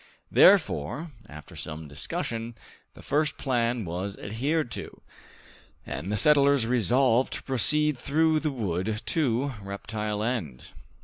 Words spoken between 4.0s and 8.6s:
adhered to, and the settlers resolved to proceed through the